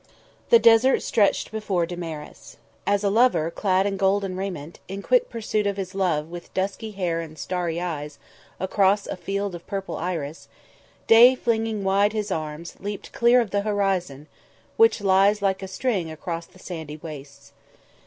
The 0.49 0.57
desert 0.57 1.03
stretched 1.03 1.51
before 1.51 1.85
Damaris. 1.85 2.57
As 2.87 3.03
a 3.03 3.09
lover, 3.11 3.51
clad 3.51 3.85
in 3.85 3.97
golden 3.97 4.35
raiment, 4.35 4.79
in 4.87 5.03
quick 5.03 5.29
pursuit 5.29 5.67
of 5.67 5.77
his 5.77 5.93
love 5.93 6.31
with 6.31 6.51
dusky 6.55 6.89
hair 6.89 7.21
and 7.21 7.37
starry 7.37 7.79
eyes 7.79 8.17
across 8.59 9.05
a 9.05 9.15
field 9.15 9.53
of 9.53 9.67
purple 9.67 9.97
iris, 9.97 10.47
Day 11.05 11.35
flinging 11.35 11.83
wide 11.83 12.13
his 12.13 12.31
arms 12.31 12.77
leaped 12.79 13.13
clear 13.13 13.39
of 13.41 13.51
the 13.51 13.61
horizon 13.61 14.25
which 14.75 15.01
lies 15.01 15.39
like 15.39 15.61
a 15.61 15.67
string 15.67 16.09
across 16.09 16.47
the 16.47 16.57
sandy 16.57 16.97
wastes. 16.97 17.53